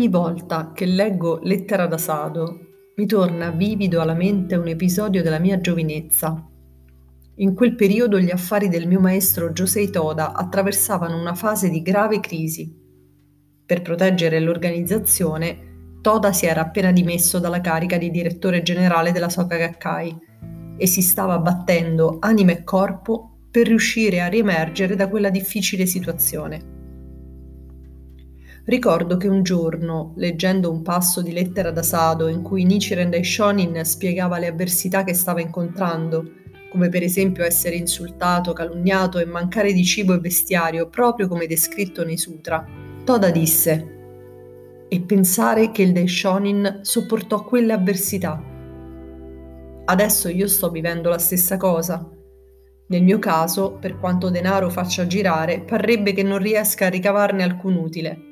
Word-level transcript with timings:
Ogni 0.00 0.08
volta 0.08 0.72
che 0.72 0.86
leggo 0.86 1.40
Lettera 1.42 1.86
da 1.86 1.98
Sado, 1.98 2.58
mi 2.96 3.04
torna 3.04 3.50
vivido 3.50 4.00
alla 4.00 4.14
mente 4.14 4.54
un 4.54 4.66
episodio 4.66 5.22
della 5.22 5.38
mia 5.38 5.60
giovinezza. 5.60 6.42
In 7.34 7.54
quel 7.54 7.74
periodo 7.74 8.18
gli 8.18 8.30
affari 8.30 8.70
del 8.70 8.88
mio 8.88 8.98
maestro 8.98 9.50
Josei 9.50 9.90
Toda 9.90 10.32
attraversavano 10.32 11.20
una 11.20 11.34
fase 11.34 11.68
di 11.68 11.82
grave 11.82 12.18
crisi. 12.20 12.74
Per 13.66 13.82
proteggere 13.82 14.40
l'organizzazione, 14.40 15.98
Toda 16.00 16.32
si 16.32 16.46
era 16.46 16.62
appena 16.62 16.92
dimesso 16.92 17.38
dalla 17.38 17.60
carica 17.60 17.98
di 17.98 18.10
direttore 18.10 18.62
generale 18.62 19.12
della 19.12 19.28
Soka 19.28 19.58
Gakkai 19.58 20.18
e 20.78 20.86
si 20.86 21.02
stava 21.02 21.38
battendo 21.40 22.16
anima 22.20 22.52
e 22.52 22.64
corpo 22.64 23.40
per 23.50 23.66
riuscire 23.66 24.22
a 24.22 24.28
riemergere 24.28 24.96
da 24.96 25.10
quella 25.10 25.28
difficile 25.28 25.84
situazione. 25.84 26.79
Ricordo 28.64 29.16
che 29.16 29.28
un 29.28 29.42
giorno, 29.42 30.12
leggendo 30.16 30.70
un 30.70 30.82
passo 30.82 31.22
di 31.22 31.32
lettera 31.32 31.70
da 31.70 31.82
Sado 31.82 32.28
in 32.28 32.42
cui 32.42 32.64
Nichiren 32.64 33.10
Daishonin 33.10 33.84
spiegava 33.84 34.38
le 34.38 34.48
avversità 34.48 35.02
che 35.02 35.14
stava 35.14 35.40
incontrando, 35.40 36.38
come 36.70 36.88
per 36.88 37.02
esempio 37.02 37.44
essere 37.44 37.76
insultato, 37.76 38.52
calunniato 38.52 39.18
e 39.18 39.24
mancare 39.24 39.72
di 39.72 39.84
cibo 39.84 40.14
e 40.14 40.18
vestiario, 40.18 40.88
proprio 40.88 41.26
come 41.26 41.46
descritto 41.46 42.04
nei 42.04 42.18
sutra, 42.18 42.64
Toda 43.04 43.30
disse 43.30 43.98
e 44.88 45.00
pensare 45.00 45.70
che 45.70 45.82
il 45.82 45.92
Daishonin 45.92 46.80
sopportò 46.82 47.44
quelle 47.44 47.72
avversità. 47.72 48.42
Adesso 49.84 50.28
io 50.28 50.46
sto 50.46 50.70
vivendo 50.70 51.08
la 51.08 51.18
stessa 51.18 51.56
cosa. 51.56 52.08
Nel 52.88 53.02
mio 53.02 53.18
caso, 53.18 53.78
per 53.80 53.98
quanto 53.98 54.30
denaro 54.30 54.68
faccia 54.68 55.06
girare, 55.06 55.60
parrebbe 55.60 56.12
che 56.12 56.22
non 56.22 56.38
riesca 56.38 56.86
a 56.86 56.90
ricavarne 56.90 57.42
alcun 57.42 57.76
utile. 57.76 58.29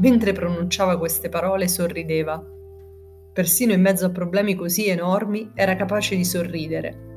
Mentre 0.00 0.32
pronunciava 0.32 0.98
queste 0.98 1.28
parole 1.28 1.68
sorrideva. 1.68 2.42
Persino 3.32 3.72
in 3.72 3.80
mezzo 3.80 4.06
a 4.06 4.10
problemi 4.10 4.54
così 4.54 4.88
enormi 4.88 5.52
era 5.54 5.76
capace 5.76 6.16
di 6.16 6.24
sorridere. 6.24 7.08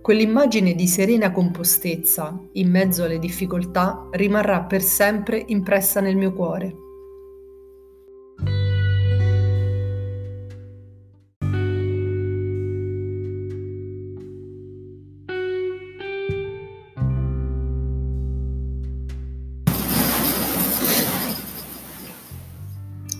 Quell'immagine 0.00 0.74
di 0.74 0.86
serena 0.86 1.30
compostezza, 1.30 2.42
in 2.52 2.70
mezzo 2.70 3.04
alle 3.04 3.18
difficoltà, 3.18 4.08
rimarrà 4.12 4.62
per 4.62 4.80
sempre 4.80 5.44
impressa 5.48 6.00
nel 6.00 6.16
mio 6.16 6.32
cuore. 6.32 6.74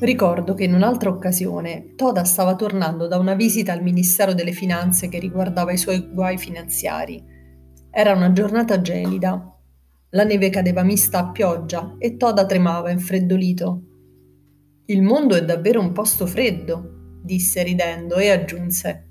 Ricordo 0.00 0.54
che 0.54 0.62
in 0.62 0.74
un'altra 0.74 1.10
occasione 1.10 1.94
Toda 1.96 2.22
stava 2.22 2.54
tornando 2.54 3.08
da 3.08 3.18
una 3.18 3.34
visita 3.34 3.72
al 3.72 3.82
Ministero 3.82 4.32
delle 4.32 4.52
Finanze 4.52 5.08
che 5.08 5.18
riguardava 5.18 5.72
i 5.72 5.76
suoi 5.76 6.08
guai 6.12 6.38
finanziari. 6.38 7.20
Era 7.90 8.12
una 8.12 8.30
giornata 8.30 8.80
gelida. 8.80 9.58
La 10.10 10.22
neve 10.22 10.50
cadeva 10.50 10.84
mista 10.84 11.18
a 11.18 11.30
pioggia 11.32 11.96
e 11.98 12.16
Toda 12.16 12.46
tremava 12.46 12.92
infreddolito. 12.92 13.82
Il 14.86 15.02
mondo 15.02 15.34
è 15.34 15.44
davvero 15.44 15.80
un 15.80 15.90
posto 15.90 16.26
freddo, 16.26 17.18
disse 17.20 17.60
ridendo 17.64 18.18
e 18.18 18.30
aggiunse. 18.30 19.08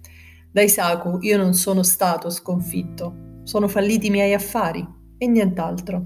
Daisaku, 0.49 1.17
io 1.19 1.35
non 1.35 1.53
sono 1.53 1.83
stato 1.83 2.29
sconfitto. 2.29 3.41
Sono 3.43 3.67
falliti 3.67 4.07
i 4.07 4.11
miei 4.11 4.33
affari 4.33 4.87
e 5.17 5.27
nient'altro. 5.27 6.05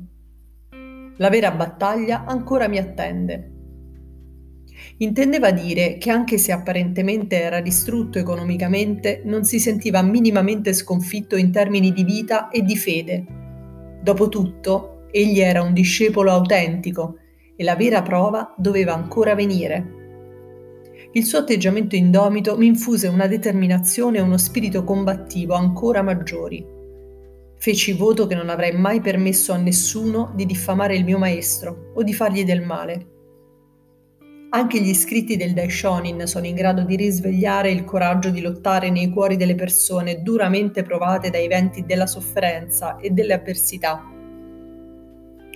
La 1.18 1.30
vera 1.30 1.52
battaglia 1.52 2.26
ancora 2.26 2.68
mi 2.68 2.80
attende 2.80 3.60
Intendeva 4.98 5.52
dire 5.52 5.98
che 5.98 6.10
anche 6.10 6.38
se 6.38 6.52
apparentemente 6.52 7.42
era 7.42 7.62
distrutto 7.62 8.20
economicamente, 8.20 9.22
non 9.26 9.44
si 9.44 9.60
sentiva 9.60 10.02
minimamente 10.02 10.74
sconfitto 10.74 11.36
in 11.36 11.52
termini 11.52 11.92
di 11.92 12.04
vita 12.04 12.50
e 12.50 12.62
di 12.62 12.78
fede. 12.78 13.26
Dopotutto, 14.02 15.08
egli 15.12 15.40
era 15.40 15.62
un 15.62 15.74
discepolo 15.74 16.32
autentico 16.32 17.18
e 17.56 17.64
la 17.64 17.76
vera 17.76 18.02
prova 18.02 18.54
doveva 18.58 18.94
ancora 18.94 19.36
venire. 19.36 20.00
Il 21.14 21.26
suo 21.26 21.40
atteggiamento 21.40 21.96
indomito 21.96 22.58
mi 22.58 22.68
infuse 22.68 23.08
una 23.08 23.28
determinazione 23.28 24.18
e 24.18 24.22
uno 24.22 24.38
spirito 24.38 24.84
combattivo 24.84 25.56
ancora 25.56 26.02
maggiori. 26.02 26.66
Feci 27.58 27.94
voto 27.94 28.26
che 28.28 28.34
non 28.34 28.50
avrei 28.50 28.72
mai 28.72 29.02
permesso 29.02 29.52
a 29.52 29.58
nessuno 29.58 30.32
di 30.36 30.46
diffamare 30.46 30.96
il 30.96 31.04
mio 31.04 31.18
maestro 31.18 31.92
o 31.94 32.02
di 32.02 32.14
fargli 32.14 32.44
del 32.44 32.62
male. 32.62 33.11
Anche 34.54 34.82
gli 34.82 34.94
scritti 34.94 35.38
del 35.38 35.54
Daishonin 35.54 36.28
sono 36.28 36.46
in 36.46 36.56
grado 36.56 36.84
di 36.84 36.98
risvegliare 36.98 37.72
il 37.72 37.86
coraggio 37.86 38.30
di 38.30 38.42
lottare 38.42 38.90
nei 38.90 39.10
cuori 39.10 39.38
delle 39.38 39.56
persone 39.56 40.22
duramente 40.22 40.84
provate 40.84 41.30
dai 41.30 41.48
venti 41.48 41.86
della 41.86 42.06
sofferenza 42.06 42.98
e 42.98 43.12
delle 43.12 43.32
avversità. 43.32 44.04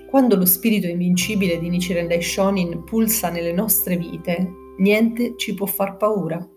Quando 0.08 0.38
lo 0.38 0.46
spirito 0.46 0.88
invincibile 0.88 1.60
di 1.60 1.68
Nichiren 1.68 2.08
Daishonin 2.08 2.86
pulsa 2.86 3.30
nelle 3.30 3.52
nostre 3.52 3.98
vite, 3.98 4.50
niente 4.78 5.34
ci 5.36 5.54
può 5.56 5.66
far 5.66 5.98
paura. 5.98 6.48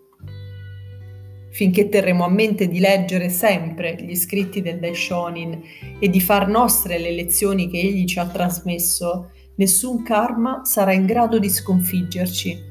Finché 1.51 1.89
terremo 1.89 2.23
a 2.23 2.29
mente 2.29 2.69
di 2.69 2.79
leggere 2.79 3.27
sempre 3.27 3.97
gli 3.99 4.15
scritti 4.15 4.61
del 4.61 4.79
Daishonin 4.79 5.61
e 5.99 6.07
di 6.07 6.21
far 6.21 6.47
nostre 6.47 6.99
le 6.99 7.11
lezioni 7.11 7.69
che 7.69 7.79
egli 7.79 8.05
ci 8.05 8.17
ha 8.17 8.27
trasmesso, 8.27 9.31
nessun 9.59 10.03
karma 10.03 10.61
sarà 10.63 10.93
in 10.93 11.05
grado 11.05 11.37
di 11.37 11.49
sconfiggerci. 11.49 12.67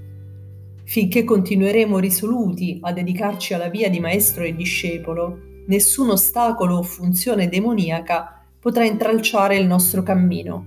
Finché 0.84 1.22
continueremo 1.22 1.98
risoluti 1.98 2.78
a 2.80 2.92
dedicarci 2.92 3.52
alla 3.52 3.68
via 3.68 3.90
di 3.90 4.00
maestro 4.00 4.42
e 4.42 4.56
discepolo, 4.56 5.38
nessun 5.66 6.08
ostacolo 6.08 6.78
o 6.78 6.82
funzione 6.82 7.50
demoniaca 7.50 8.42
potrà 8.58 8.84
intralciare 8.84 9.58
il 9.58 9.66
nostro 9.66 10.02
cammino. 10.02 10.66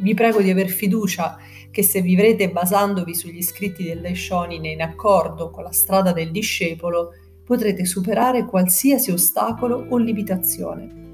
Vi 0.00 0.12
prego 0.14 0.42
di 0.42 0.50
aver 0.50 0.68
fiducia 0.68 1.38
che 1.70 1.84
se 1.84 2.02
vivrete 2.02 2.50
basandovi 2.50 3.14
sugli 3.14 3.42
scritti 3.42 3.84
del 3.84 4.00
Daishonin 4.00 4.64
in 4.64 4.82
accordo 4.82 5.50
con 5.50 5.62
la 5.62 5.72
strada 5.72 6.12
del 6.12 6.32
discepolo, 6.32 7.12
potrete 7.44 7.84
superare 7.84 8.44
qualsiasi 8.44 9.12
ostacolo 9.12 9.86
o 9.88 9.98
limitazione. 9.98 11.07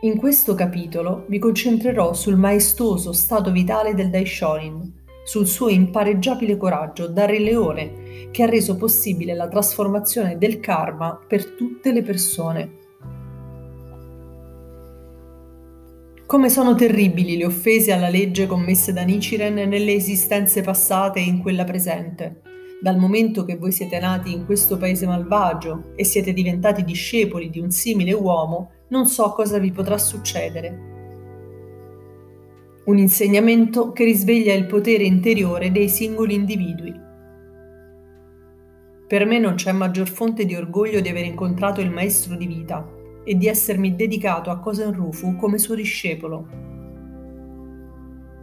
In 0.00 0.18
questo 0.18 0.54
capitolo 0.54 1.24
mi 1.28 1.38
concentrerò 1.38 2.12
sul 2.12 2.36
maestoso 2.36 3.12
stato 3.12 3.50
vitale 3.50 3.94
del 3.94 4.10
Daishonin, 4.10 4.92
sul 5.24 5.46
suo 5.46 5.68
impareggiabile 5.68 6.58
coraggio 6.58 7.08
da 7.08 7.24
Re 7.24 7.38
Leone 7.38 8.28
che 8.30 8.42
ha 8.42 8.46
reso 8.46 8.76
possibile 8.76 9.32
la 9.32 9.48
trasformazione 9.48 10.36
del 10.36 10.60
karma 10.60 11.18
per 11.26 11.46
tutte 11.52 11.92
le 11.92 12.02
persone. 12.02 12.70
Come 16.26 16.50
sono 16.50 16.74
terribili 16.74 17.38
le 17.38 17.46
offese 17.46 17.92
alla 17.92 18.10
legge 18.10 18.46
commesse 18.46 18.92
da 18.92 19.02
Nichiren 19.02 19.54
nelle 19.54 19.94
esistenze 19.94 20.60
passate 20.60 21.20
e 21.20 21.22
in 21.22 21.40
quella 21.40 21.64
presente. 21.64 22.42
Dal 22.82 22.98
momento 22.98 23.46
che 23.46 23.56
voi 23.56 23.72
siete 23.72 23.98
nati 23.98 24.30
in 24.30 24.44
questo 24.44 24.76
paese 24.76 25.06
malvagio 25.06 25.92
e 25.96 26.04
siete 26.04 26.34
diventati 26.34 26.84
discepoli 26.84 27.48
di 27.48 27.60
un 27.60 27.70
simile 27.70 28.12
uomo, 28.12 28.72
non 28.88 29.06
so 29.06 29.32
cosa 29.32 29.58
vi 29.58 29.72
potrà 29.72 29.98
succedere. 29.98 30.94
Un 32.84 32.98
insegnamento 32.98 33.90
che 33.90 34.04
risveglia 34.04 34.54
il 34.54 34.66
potere 34.66 35.02
interiore 35.02 35.72
dei 35.72 35.88
singoli 35.88 36.34
individui. 36.34 36.94
Per 39.08 39.24
me 39.24 39.38
non 39.40 39.54
c'è 39.54 39.72
maggior 39.72 40.08
fonte 40.08 40.44
di 40.44 40.54
orgoglio 40.54 41.00
di 41.00 41.08
aver 41.08 41.24
incontrato 41.24 41.80
il 41.80 41.90
maestro 41.90 42.36
di 42.36 42.46
vita 42.46 42.88
e 43.24 43.34
di 43.34 43.48
essermi 43.48 43.96
dedicato 43.96 44.50
a 44.50 44.60
Kosen 44.60 44.92
Rufu 44.92 45.34
come 45.34 45.58
suo 45.58 45.74
discepolo. 45.74 46.64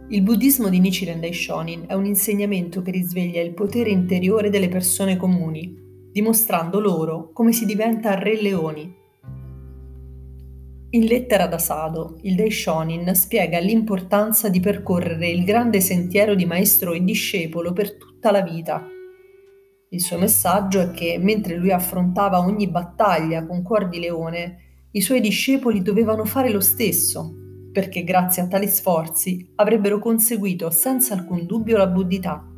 Il 0.08 0.22
buddismo 0.22 0.68
di 0.68 0.78
Nichiren 0.78 1.20
Daishonin 1.20 1.84
è 1.86 1.94
un 1.94 2.04
insegnamento 2.04 2.82
che 2.82 2.90
risveglia 2.90 3.40
il 3.40 3.54
potere 3.54 3.88
interiore 3.88 4.50
delle 4.50 4.68
persone 4.68 5.16
comuni, 5.16 5.74
dimostrando 6.12 6.80
loro 6.80 7.30
come 7.32 7.52
si 7.52 7.64
diventa 7.64 8.14
re 8.14 8.40
leoni 8.40 9.02
in 10.94 11.06
lettera 11.06 11.48
da 11.48 11.58
Sado, 11.58 12.18
il 12.22 12.36
Daishonin 12.36 13.14
spiega 13.16 13.58
l'importanza 13.58 14.48
di 14.48 14.60
percorrere 14.60 15.28
il 15.28 15.42
grande 15.42 15.80
sentiero 15.80 16.36
di 16.36 16.44
maestro 16.44 16.92
e 16.92 17.02
discepolo 17.02 17.72
per 17.72 17.96
tutta 17.96 18.30
la 18.30 18.42
vita. 18.42 18.86
Il 19.88 20.00
suo 20.00 20.18
messaggio 20.18 20.80
è 20.80 20.90
che 20.92 21.18
mentre 21.20 21.56
lui 21.56 21.72
affrontava 21.72 22.38
ogni 22.38 22.68
battaglia 22.68 23.44
con 23.44 23.62
cuor 23.62 23.88
di 23.88 23.98
leone, 23.98 24.58
i 24.92 25.00
suoi 25.00 25.20
discepoli 25.20 25.82
dovevano 25.82 26.24
fare 26.24 26.50
lo 26.50 26.60
stesso, 26.60 27.34
perché 27.72 28.04
grazie 28.04 28.42
a 28.42 28.46
tali 28.46 28.68
sforzi 28.68 29.50
avrebbero 29.56 29.98
conseguito 29.98 30.70
senza 30.70 31.14
alcun 31.14 31.44
dubbio 31.44 31.76
la 31.76 31.88
buddhità. 31.88 32.53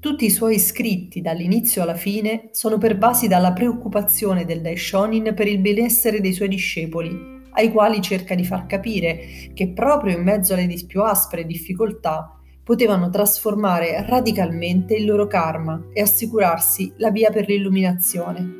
Tutti 0.00 0.24
i 0.24 0.30
suoi 0.30 0.58
scritti, 0.58 1.20
dall'inizio 1.20 1.82
alla 1.82 1.94
fine, 1.94 2.48
sono 2.52 2.78
pervasi 2.78 3.28
dalla 3.28 3.52
preoccupazione 3.52 4.46
del 4.46 4.62
Daishonin 4.62 5.34
per 5.34 5.46
il 5.46 5.58
benessere 5.58 6.22
dei 6.22 6.32
suoi 6.32 6.48
discepoli, 6.48 7.14
ai 7.50 7.70
quali 7.70 8.00
cerca 8.00 8.34
di 8.34 8.42
far 8.42 8.64
capire 8.64 9.50
che 9.52 9.68
proprio 9.68 10.16
in 10.16 10.22
mezzo 10.22 10.54
alle 10.54 10.74
più 10.86 11.02
aspre 11.02 11.44
difficoltà 11.44 12.34
potevano 12.64 13.10
trasformare 13.10 14.06
radicalmente 14.06 14.94
il 14.94 15.04
loro 15.04 15.26
karma 15.26 15.88
e 15.92 16.00
assicurarsi 16.00 16.94
la 16.96 17.10
via 17.10 17.30
per 17.30 17.46
l'illuminazione. 17.46 18.54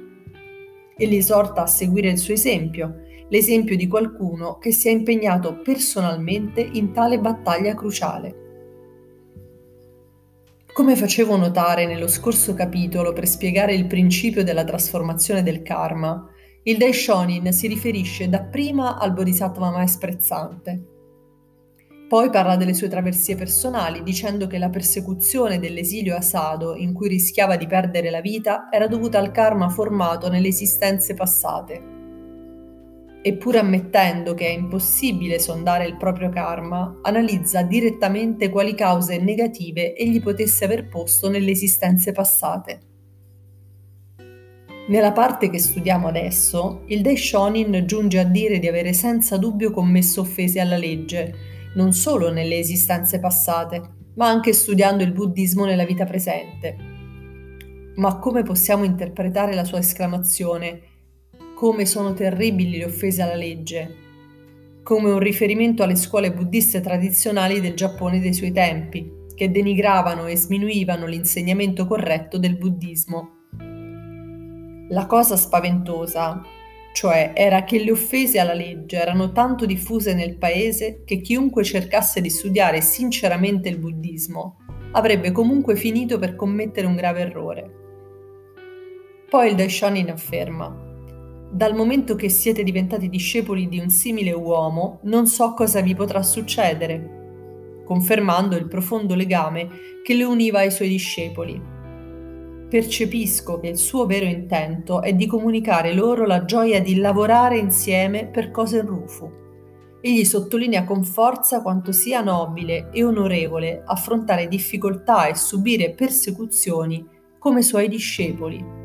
E 0.95 1.07
li 1.07 1.17
esorta 1.17 1.63
a 1.63 1.67
seguire 1.67 2.11
il 2.11 2.19
suo 2.19 2.35
esempio, 2.35 2.97
l'esempio 3.31 3.79
di 3.79 3.87
qualcuno 3.87 4.59
che 4.59 4.73
si 4.73 4.89
è 4.89 4.91
impegnato 4.91 5.63
personalmente 5.63 6.61
in 6.61 6.93
tale 6.93 7.19
battaglia 7.19 7.75
cruciale. 7.75 8.40
Come 10.73 10.95
facevo 10.95 11.37
notare 11.37 11.85
nello 11.85 12.07
scorso 12.07 12.55
capitolo 12.55 13.13
per 13.13 13.27
spiegare 13.27 13.75
il 13.75 13.87
principio 13.87 14.45
della 14.45 14.63
trasformazione 14.63 15.43
del 15.43 15.63
karma, 15.63 16.25
il 16.63 16.77
Daishonin 16.77 17.53
si 17.53 17.67
riferisce 17.67 18.29
dapprima 18.29 18.97
al 18.97 19.13
Bodhisattva 19.13 19.71
mais 19.71 19.93
sprezzante. 19.93 20.85
Poi 22.09 22.31
parla 22.31 22.57
delle 22.57 22.75
sue 22.75 22.89
traversie 22.89 23.35
personali, 23.35 24.05
dicendo 24.05 24.47
che 24.47 24.59
la 24.59 24.71
persecuzione 24.71 25.59
dell'esilio 25.59 26.17
a 26.17 26.21
Sado, 26.21 26.77
in 26.77 26.93
cui 26.93 27.09
rischiava 27.09 27.57
di 27.57 27.67
perdere 27.67 28.11
la 28.11 28.21
vita, 28.21 28.69
era 28.71 28.87
dovuta 28.87 29.19
al 29.19 29.33
karma 29.33 29.69
formato 29.69 30.29
nelle 30.29 30.49
esistenze 30.49 31.15
passate 31.15 31.99
e 33.23 33.35
pur 33.35 33.57
ammettendo 33.57 34.35
che 34.35 34.47
è 34.47 34.51
impossibile 34.51 35.39
sondare 35.39 35.87
il 35.87 35.97
proprio 35.97 36.31
karma, 36.31 37.01
analizza 37.03 37.63
direttamente 37.63 38.49
quali 38.49 38.75
cause 38.75 39.19
negative 39.19 39.95
egli 39.95 40.23
potesse 40.23 40.65
aver 40.65 40.89
posto 40.89 41.29
nelle 41.29 41.51
esistenze 41.51 42.13
passate. 42.13 42.81
Nella 44.89 45.13
parte 45.13 45.51
che 45.51 45.59
studiamo 45.59 46.09
adesso, 46.09 46.83
il 46.87 47.03
Daishonin 47.03 47.85
giunge 47.87 48.19
a 48.19 48.25
dire 48.25 48.59
di 48.59 48.67
avere 48.67 48.93
senza 48.93 49.37
dubbio 49.37 49.71
commesso 49.71 50.23
offese 50.23 50.59
alla 50.59 50.77
legge, 50.77 51.35
non 51.75 51.93
solo 51.93 52.33
nelle 52.33 52.59
esistenze 52.59 53.21
passate, 53.21 53.99
ma 54.15 54.29
anche 54.29 54.53
studiando 54.53 55.05
il 55.05 55.13
buddismo 55.13 55.65
nella 55.65 55.85
vita 55.85 56.05
presente. 56.05 56.77
Ma 57.97 58.19
come 58.19 58.43
possiamo 58.43 58.83
interpretare 58.83 59.55
la 59.55 59.65
sua 59.65 59.79
esclamazione 59.79 60.81
come 61.61 61.85
sono 61.85 62.15
terribili 62.15 62.79
le 62.79 62.87
offese 62.87 63.21
alla 63.21 63.35
legge, 63.35 63.97
come 64.83 65.11
un 65.11 65.19
riferimento 65.19 65.83
alle 65.83 65.95
scuole 65.95 66.33
buddiste 66.33 66.81
tradizionali 66.81 67.61
del 67.61 67.75
Giappone 67.75 68.19
dei 68.19 68.33
suoi 68.33 68.51
tempi, 68.51 69.27
che 69.35 69.51
denigravano 69.51 70.27
e 70.27 70.39
sminuivano 70.39 71.05
l'insegnamento 71.05 71.87
corretto 71.87 72.39
del 72.39 72.57
buddismo. 72.57 73.31
La 74.89 75.05
cosa 75.05 75.37
spaventosa, 75.37 76.41
cioè, 76.95 77.33
era 77.35 77.65
che 77.65 77.85
le 77.85 77.91
offese 77.91 78.39
alla 78.39 78.55
legge 78.55 78.97
erano 78.97 79.31
tanto 79.33 79.67
diffuse 79.67 80.15
nel 80.15 80.39
paese 80.39 81.03
che 81.05 81.21
chiunque 81.21 81.63
cercasse 81.63 82.23
di 82.23 82.31
studiare 82.31 82.81
sinceramente 82.81 83.69
il 83.69 83.77
buddismo 83.77 84.57
avrebbe 84.93 85.31
comunque 85.31 85.77
finito 85.77 86.19
per 86.19 86.37
commettere 86.37 86.87
un 86.87 86.97
grave 86.97 87.21
errore. 87.21 87.71
Poi 89.29 89.51
il 89.51 89.57
Daishonin 89.57 90.09
afferma 90.09 90.89
dal 91.53 91.75
momento 91.75 92.15
che 92.15 92.29
siete 92.29 92.63
diventati 92.63 93.09
discepoli 93.09 93.69
di 93.69 93.81
un 93.81 93.91
simile 93.91 94.33
uomo, 94.33 95.01
non 95.03 95.27
so 95.27 95.53
cosa 95.55 95.81
vi 95.81 95.97
potrà 95.97 96.23
succedere, 96.23 97.83
confermando 97.85 98.57
il 98.57 98.69
profondo 98.69 99.17
legame 99.17 99.69
che 100.05 100.15
le 100.15 100.23
univa 100.23 100.61
ai 100.61 100.71
suoi 100.71 100.89
discepoli. 100.89 101.61
Percepisco 102.71 103.59
che 103.59 103.67
il 103.67 103.79
suo 103.79 104.07
vero 104.07 104.27
intento 104.27 105.03
è 105.03 105.13
di 105.13 105.27
comunicare 105.27 105.93
loro 105.93 106.25
la 106.25 106.45
gioia 106.45 106.81
di 106.81 106.95
lavorare 106.95 107.59
insieme 107.59 108.27
per 108.29 108.53
cose 108.53 108.83
rufu. 108.83 109.29
Egli 110.01 110.25
sottolinea 110.25 110.85
con 110.85 111.03
forza 111.03 111.63
quanto 111.63 111.91
sia 111.91 112.21
nobile 112.21 112.91
e 112.93 113.03
onorevole 113.03 113.83
affrontare 113.85 114.47
difficoltà 114.47 115.27
e 115.27 115.35
subire 115.35 115.91
persecuzioni 115.91 117.05
come 117.41 117.63
suoi 117.63 117.89
discepoli. 117.89 118.80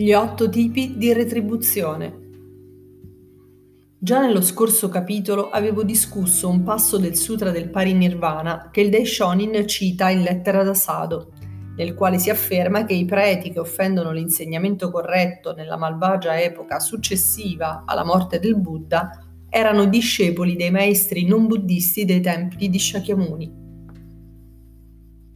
Gli 0.00 0.14
otto 0.14 0.48
tipi 0.48 0.96
di 0.96 1.12
retribuzione. 1.12 2.20
Già 3.98 4.18
nello 4.18 4.40
scorso 4.40 4.88
capitolo 4.88 5.50
avevo 5.50 5.82
discusso 5.82 6.48
un 6.48 6.62
passo 6.62 6.96
del 6.96 7.14
Sutra 7.16 7.50
del 7.50 7.68
Parinirvana 7.68 8.70
che 8.72 8.80
il 8.80 8.88
Daishonin 8.88 9.68
cita 9.68 10.08
in 10.08 10.22
lettera 10.22 10.62
da 10.62 10.72
Sado, 10.72 11.32
nel 11.76 11.92
quale 11.92 12.18
si 12.18 12.30
afferma 12.30 12.86
che 12.86 12.94
i 12.94 13.04
preti 13.04 13.52
che 13.52 13.58
offendono 13.58 14.10
l'insegnamento 14.10 14.90
corretto 14.90 15.52
nella 15.52 15.76
malvagia 15.76 16.40
epoca 16.40 16.80
successiva 16.80 17.82
alla 17.84 18.02
morte 18.02 18.40
del 18.40 18.56
Buddha 18.58 19.10
erano 19.50 19.84
discepoli 19.84 20.56
dei 20.56 20.70
maestri 20.70 21.26
non 21.26 21.46
buddisti 21.46 22.06
dei 22.06 22.22
templi 22.22 22.70
di 22.70 22.78
Shakyamuni. 22.78 23.59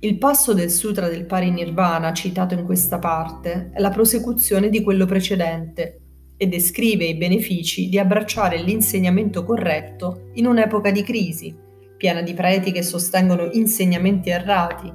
Il 0.04 0.18
passo 0.18 0.52
del 0.52 0.70
Sutra 0.70 1.08
del 1.08 1.24
Parinirvana 1.24 2.12
citato 2.12 2.52
in 2.52 2.66
questa 2.66 2.98
parte 2.98 3.70
è 3.72 3.80
la 3.80 3.88
prosecuzione 3.88 4.68
di 4.68 4.82
quello 4.82 5.06
precedente 5.06 6.00
e 6.36 6.46
descrive 6.46 7.06
i 7.06 7.16
benefici 7.16 7.88
di 7.88 7.98
abbracciare 7.98 8.60
l'insegnamento 8.60 9.44
corretto 9.44 10.28
in 10.34 10.46
un'epoca 10.46 10.90
di 10.90 11.02
crisi, 11.02 11.56
piena 11.96 12.20
di 12.20 12.34
preti 12.34 12.70
che 12.70 12.82
sostengono 12.82 13.48
insegnamenti 13.52 14.28
errati 14.28 14.92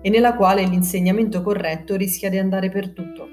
e 0.00 0.08
nella 0.08 0.36
quale 0.36 0.64
l'insegnamento 0.64 1.42
corretto 1.42 1.96
rischia 1.96 2.30
di 2.30 2.38
andare 2.38 2.70
perduto. 2.70 3.28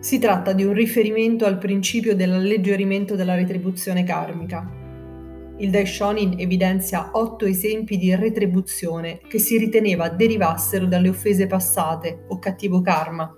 Si 0.00 0.18
tratta 0.18 0.54
di 0.54 0.64
un 0.64 0.72
riferimento 0.72 1.44
al 1.44 1.58
principio 1.58 2.16
dell'alleggerimento 2.16 3.14
della 3.14 3.34
retribuzione 3.34 4.04
karmica, 4.04 4.79
il 5.60 5.70
Daishonin 5.70 6.36
evidenzia 6.38 7.10
otto 7.12 7.44
esempi 7.44 7.98
di 7.98 8.14
retribuzione 8.14 9.20
che 9.28 9.38
si 9.38 9.58
riteneva 9.58 10.08
derivassero 10.08 10.86
dalle 10.86 11.10
offese 11.10 11.46
passate 11.46 12.24
o 12.28 12.38
cattivo 12.38 12.80
karma, 12.80 13.34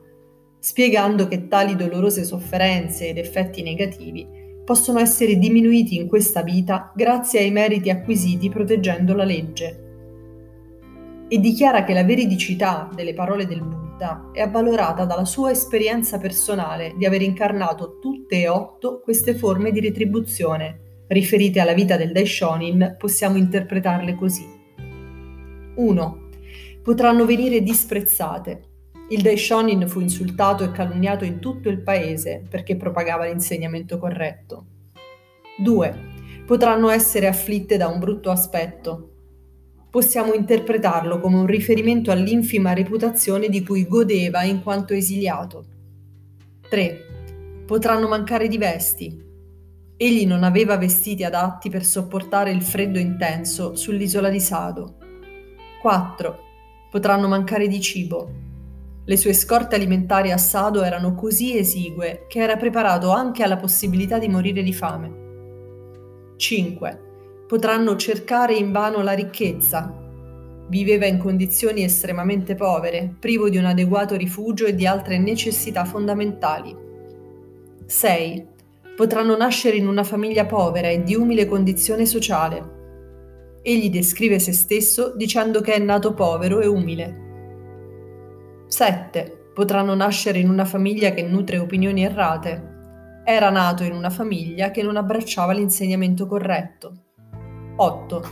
spiegando 0.59 1.26
che 1.26 1.49
tali 1.49 1.75
dolorose 1.75 2.23
sofferenze 2.23 3.09
ed 3.09 3.19
effetti 3.19 3.62
negativi 3.62 4.41
possono 4.64 5.00
essere 5.00 5.37
diminuiti 5.37 5.97
in 5.97 6.07
questa 6.07 6.43
vita 6.43 6.93
grazie 6.95 7.41
ai 7.41 7.50
meriti 7.50 7.91
acquisiti 7.91 8.49
proteggendo 8.49 9.14
la 9.14 9.25
legge. 9.25 9.81
E 11.26 11.38
dichiara 11.38 11.83
che 11.83 11.93
la 11.93 12.05
veridicità 12.05 12.88
delle 12.95 13.14
parole 13.14 13.47
del 13.47 13.62
Buddha 13.62 14.31
è 14.33 14.41
avvalorata 14.41 15.05
dalla 15.05 15.25
sua 15.25 15.50
esperienza 15.50 16.19
personale 16.19 16.95
di 16.97 17.05
aver 17.05 17.23
incarnato 17.23 17.99
tutte 17.99 18.43
e 18.43 18.49
otto 18.49 19.00
queste 19.00 19.35
forme 19.35 19.73
di 19.73 19.81
retribuzione 19.81 20.92
riferite 21.09 21.61
alla 21.61 21.75
vita 21.75 21.97
del 21.97 22.13
Daishonin, 22.13 22.97
possiamo 22.99 23.37
interpretarle 23.37 24.15
così. 24.15 24.47
1. 25.75 26.29
Potranno 26.83 27.25
venire 27.25 27.63
disprezzate. 27.63 28.71
Il 29.09 29.23
Daishonin 29.23 29.87
fu 29.89 30.01
insultato 30.01 30.65
e 30.65 30.73
calunniato 30.73 31.25
in 31.25 31.39
tutto 31.39 31.69
il 31.69 31.83
paese 31.83 32.43
perché 32.49 32.77
propagava 32.77 33.27
l'insegnamento 33.27 33.99
corretto. 33.99 34.67
2. 35.59 36.11
Potranno 36.47 36.89
essere 36.89 37.27
afflitte 37.27 37.77
da 37.77 37.89
un 37.89 37.99
brutto 37.99 38.31
aspetto. 38.31 39.09
Possiamo 39.91 40.33
interpretarlo 40.33 41.21
come 41.21 41.37
un 41.37 41.47
riferimento 41.47 42.11
all'infima 42.11 42.73
reputazione 42.73 43.49
di 43.49 43.63
cui 43.63 43.87
godeva 43.87 44.43
in 44.43 44.63
quanto 44.63 44.95
esiliato. 44.95 45.67
3. 46.69 46.99
Potranno 47.67 48.09
mancare 48.09 48.49
di 48.49 48.57
vesti, 48.57 49.22
Egli 49.97 50.27
non 50.27 50.43
aveva 50.43 50.77
vestiti 50.77 51.23
adatti 51.23 51.71
per 51.71 51.85
sopportare 51.85 52.51
il 52.51 52.63
freddo 52.63 52.99
intenso 52.99 53.77
sull'isola 53.77 54.29
di 54.29 54.41
Sado. 54.41 54.97
4. 55.81 56.39
Potranno 56.91 57.29
mancare 57.29 57.69
di 57.69 57.81
cibo. 57.81 58.31
Le 59.05 59.17
sue 59.17 59.33
scorte 59.33 59.75
alimentari 59.75 60.31
a 60.31 60.39
Sado 60.39 60.83
erano 60.83 61.15
così 61.15 61.57
esigue 61.57 62.27
che 62.29 62.41
era 62.41 62.57
preparato 62.57 63.11
anche 63.11 63.43
alla 63.43 63.57
possibilità 63.57 64.19
di 64.19 64.29
morire 64.29 64.63
di 64.63 64.73
fame. 64.73 65.21
5. 66.37 67.01
Potranno 67.47 67.97
cercare 67.97 68.55
invano 68.55 69.03
la 69.03 69.13
ricchezza. 69.13 69.93
Viveva 70.69 71.07
in 71.07 71.19
condizioni 71.19 71.85
estremamente 71.85 72.55
povere, 72.55 73.15
privo 73.19 73.49
di 73.49 73.59
un 73.59 73.67
adeguato 73.67 74.17
rifugio 74.17 74.67
e 74.67 74.75
di 74.75 74.87
altre 74.87 75.19
necessità 75.19 75.85
fondamentali. 75.85 76.75
6 77.85 78.47
potranno 78.97 79.37
nascere 79.37 79.77
in 79.77 79.87
una 79.87 80.05
famiglia 80.05 80.47
povera 80.47 80.89
e 80.89 81.03
di 81.03 81.15
umile 81.15 81.47
condizione 81.47 82.07
sociale. 82.07 82.81
Egli 83.63 83.91
descrive 83.91 84.39
se 84.39 84.53
stesso 84.53 85.15
dicendo 85.17 85.61
che 85.61 85.75
è 85.75 85.79
nato 85.79 86.15
povero 86.15 86.61
e 86.61 86.67
umile. 86.67 87.21
7. 88.67 89.51
Potranno 89.55 89.95
nascere 89.95 90.39
in 90.39 90.49
una 90.49 90.65
famiglia 90.65 91.11
che 91.11 91.23
nutre 91.23 91.59
opinioni 91.59 92.05
errate. 92.05 92.71
Era 93.25 93.51
nato 93.51 93.85
in 93.85 93.93
una 93.93 94.11
famiglia 94.11 94.71
che 94.71 94.83
non 94.83 94.97
abbracciava 94.97 95.53
l'insegnamento 95.53 96.27
corretto. 96.27 96.93
8. 97.77 98.23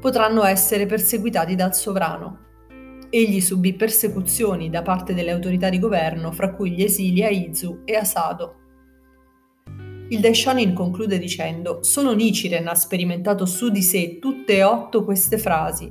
Potranno 0.00 0.44
essere 0.44 0.86
perseguitati 0.86 1.54
dal 1.54 1.74
sovrano. 1.74 2.46
Egli 3.10 3.40
subì 3.40 3.74
persecuzioni 3.74 4.70
da 4.70 4.82
parte 4.82 5.12
delle 5.12 5.32
autorità 5.32 5.68
di 5.68 5.78
governo, 5.78 6.30
fra 6.30 6.52
cui 6.54 6.70
gli 6.70 6.82
esili 6.82 7.22
a 7.24 7.28
Izu 7.28 7.82
e 7.84 7.96
a 7.96 8.04
Sado. 8.04 8.59
Il 10.10 10.18
Daishonin 10.18 10.72
conclude 10.74 11.20
dicendo: 11.20 11.84
Solo 11.84 12.12
Nichiren 12.14 12.66
ha 12.66 12.74
sperimentato 12.74 13.46
su 13.46 13.68
di 13.70 13.80
sé 13.80 14.18
tutte 14.18 14.56
e 14.56 14.64
otto 14.64 15.04
queste 15.04 15.38
frasi, 15.38 15.88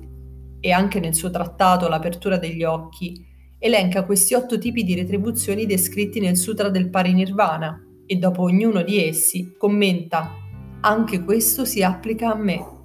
e 0.60 0.72
anche 0.72 1.00
nel 1.00 1.16
suo 1.16 1.30
trattato 1.30 1.88
L'apertura 1.88 2.38
degli 2.38 2.64
occhi 2.64 3.26
elenca 3.58 4.04
questi 4.04 4.34
otto 4.34 4.58
tipi 4.58 4.84
di 4.84 4.94
retribuzioni 4.94 5.66
descritti 5.66 6.20
nel 6.20 6.36
Sutra 6.36 6.70
del 6.70 6.90
Parinirvana 6.90 7.82
e 8.06 8.18
dopo 8.18 8.42
ognuno 8.42 8.82
di 8.82 9.02
essi 9.08 9.56
commenta: 9.58 10.36
Anche 10.82 11.24
questo 11.24 11.64
si 11.64 11.82
applica 11.82 12.34
a 12.34 12.36
me. 12.36 12.78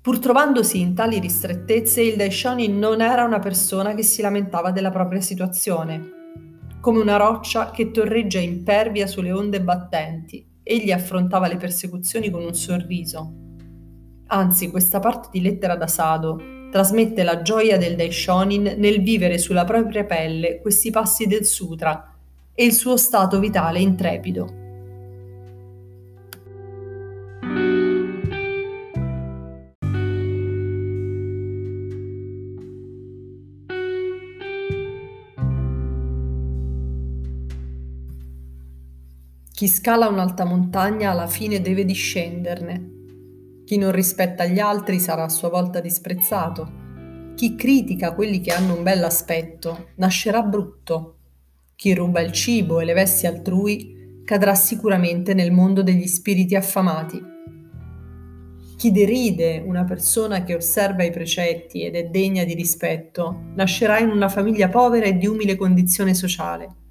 Pur 0.00 0.18
trovandosi 0.18 0.80
in 0.80 0.92
tali 0.92 1.20
ristrettezze, 1.20 2.02
il 2.02 2.16
Daishonin 2.16 2.76
non 2.76 3.00
era 3.00 3.22
una 3.22 3.38
persona 3.38 3.94
che 3.94 4.02
si 4.02 4.22
lamentava 4.22 4.72
della 4.72 4.90
propria 4.90 5.20
situazione. 5.20 6.23
Come 6.84 7.00
una 7.00 7.16
roccia 7.16 7.70
che 7.70 7.90
torreggia 7.90 8.40
impervia 8.40 9.06
sulle 9.06 9.32
onde 9.32 9.62
battenti, 9.62 10.46
egli 10.62 10.92
affrontava 10.92 11.48
le 11.48 11.56
persecuzioni 11.56 12.28
con 12.28 12.44
un 12.44 12.52
sorriso. 12.52 13.32
Anzi, 14.26 14.70
questa 14.70 15.00
parte 15.00 15.28
di 15.32 15.40
lettera 15.40 15.76
da 15.76 15.86
Sado 15.86 16.38
trasmette 16.70 17.22
la 17.22 17.40
gioia 17.40 17.78
del 17.78 17.96
Daishonin 17.96 18.74
nel 18.76 19.00
vivere 19.00 19.38
sulla 19.38 19.64
propria 19.64 20.04
pelle 20.04 20.60
questi 20.60 20.90
passi 20.90 21.26
del 21.26 21.46
sutra 21.46 22.14
e 22.54 22.66
il 22.66 22.74
suo 22.74 22.98
stato 22.98 23.38
vitale 23.38 23.80
intrepido. 23.80 24.63
Chi 39.64 39.70
scala 39.70 40.08
un'alta 40.08 40.44
montagna 40.44 41.10
alla 41.10 41.26
fine 41.26 41.62
deve 41.62 41.86
discenderne. 41.86 43.62
Chi 43.64 43.78
non 43.78 43.92
rispetta 43.92 44.44
gli 44.44 44.58
altri 44.58 45.00
sarà 45.00 45.24
a 45.24 45.30
sua 45.30 45.48
volta 45.48 45.80
disprezzato. 45.80 47.32
Chi 47.34 47.54
critica 47.54 48.12
quelli 48.12 48.42
che 48.42 48.52
hanno 48.52 48.76
un 48.76 48.82
bell'aspetto 48.82 49.92
nascerà 49.94 50.42
brutto. 50.42 51.16
Chi 51.76 51.94
ruba 51.94 52.20
il 52.20 52.32
cibo 52.32 52.78
e 52.78 52.84
le 52.84 52.92
vesti 52.92 53.26
altrui 53.26 54.20
cadrà 54.26 54.54
sicuramente 54.54 55.32
nel 55.32 55.50
mondo 55.50 55.82
degli 55.82 56.08
spiriti 56.08 56.54
affamati. 56.56 57.18
Chi 58.76 58.92
deride 58.92 59.62
una 59.64 59.84
persona 59.84 60.44
che 60.44 60.56
osserva 60.56 61.04
i 61.04 61.10
precetti 61.10 61.86
ed 61.86 61.94
è 61.94 62.04
degna 62.04 62.44
di 62.44 62.52
rispetto 62.52 63.44
nascerà 63.54 63.98
in 63.98 64.10
una 64.10 64.28
famiglia 64.28 64.68
povera 64.68 65.06
e 65.06 65.16
di 65.16 65.26
umile 65.26 65.56
condizione 65.56 66.12
sociale. 66.12 66.82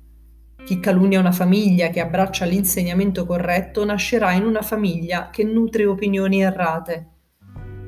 Chi 0.66 0.80
calunnia 0.80 1.20
una 1.20 1.34
famiglia 1.34 1.90
che 1.90 2.00
abbraccia 2.00 2.46
l'insegnamento 2.46 3.26
corretto 3.26 3.84
nascerà 3.84 4.32
in 4.32 4.46
una 4.46 4.62
famiglia 4.62 5.30
che 5.30 5.44
nutre 5.44 5.86
opinioni 5.86 6.42
errate. 6.42 7.08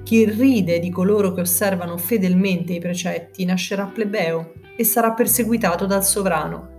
Chi 0.03 0.29
ride 0.29 0.79
di 0.79 0.89
coloro 0.89 1.31
che 1.31 1.39
osservano 1.39 1.95
fedelmente 1.97 2.73
i 2.73 2.79
precetti 2.79 3.45
nascerà 3.45 3.85
plebeo 3.85 4.55
e 4.75 4.83
sarà 4.83 5.13
perseguitato 5.13 5.85
dal 5.85 6.03
sovrano. 6.03 6.73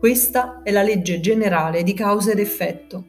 Questa 0.00 0.62
è 0.64 0.72
la 0.72 0.82
legge 0.82 1.20
generale 1.20 1.84
di 1.84 1.94
causa 1.94 2.32
ed 2.32 2.40
effetto. 2.40 3.06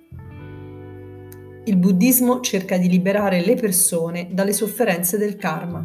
Il 1.66 1.78
buddismo 1.78 2.42
cerca 2.42 2.78
di 2.78 2.88
liberare 2.88 3.42
le 3.42 3.56
persone 3.56 4.28
dalle 4.32 4.54
sofferenze 4.54 5.18
del 5.18 5.36
karma. 5.36 5.84